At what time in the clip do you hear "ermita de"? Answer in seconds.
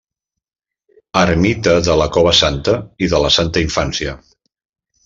1.21-1.99